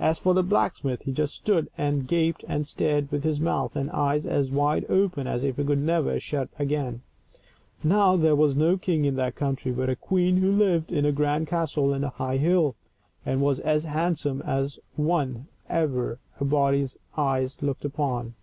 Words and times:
As 0.00 0.18
for 0.18 0.34
the 0.34 0.42
blacksmith, 0.42 1.02
he 1.02 1.12
just 1.12 1.32
stood 1.36 1.70
and 1.78 2.08
gaped 2.08 2.44
and 2.48 2.66
stared, 2.66 3.12
with 3.12 3.22
his 3.22 3.40
mouth 3.40 3.76
and 3.76 3.92
eyes 3.92 4.26
as 4.26 4.50
wide 4.50 4.84
open 4.88 5.28
as 5.28 5.44
if 5.44 5.54
they 5.54 5.62
never 5.62 6.10
would 6.14 6.20
shut 6.20 6.48
again. 6.58 7.02
Now 7.84 8.16
there 8.16 8.34
was 8.34 8.56
no 8.56 8.76
king 8.76 9.04
in 9.04 9.14
that 9.14 9.36
country, 9.36 9.70
but 9.70 9.88
a 9.88 9.94
queen 9.94 10.38
who 10.38 10.50
lived 10.50 10.90
in 10.90 11.06
a 11.06 11.12
grand 11.12 11.46
castle 11.46 11.94
on 11.94 12.02
a 12.02 12.08
high 12.08 12.38
hill, 12.38 12.74
and 13.24 13.40
was 13.40 13.60
as 13.60 13.84
handsome 13.84 14.42
a 14.44 14.68
one 14.96 15.46
as 15.68 15.82
ever 15.84 16.18
a 16.40 16.44
body's 16.44 16.96
eyes 17.16 17.62
looked 17.62 17.84
upon. 17.84 18.34